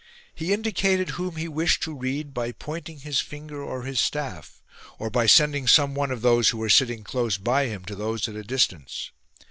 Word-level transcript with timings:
He 0.33 0.51
indicated 0.51 1.09
whom 1.11 1.35
he 1.35 1.47
wished 1.47 1.83
to 1.83 1.93
read 1.95 2.33
by 2.33 2.53
pointing 2.53 3.01
his 3.01 3.19
finger 3.19 3.61
or 3.61 3.83
his 3.83 3.99
staff, 3.99 4.59
or 4.97 5.11
by 5.11 5.27
sending 5.27 5.67
some 5.67 5.93
one 5.93 6.09
of 6.09 6.23
those 6.23 6.49
who 6.49 6.57
were 6.57 6.69
sitting 6.71 7.03
close 7.03 7.37
by 7.37 7.65
him 7.67 7.85
to 7.85 7.93
those 7.95 8.27
at 8.27 8.33
a 8.35 8.43
distance. 8.43 9.11